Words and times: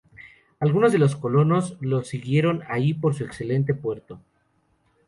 Algunos 0.59 0.91
de 0.91 0.97
los 0.97 1.15
colonos 1.15 1.77
los 1.79 2.07
siguieron 2.07 2.63
ahí 2.67 2.95
por 2.95 3.13
su 3.13 3.23
excelente 3.23 3.75
puerto. 3.75 4.19